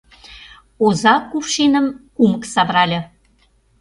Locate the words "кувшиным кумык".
1.29-2.43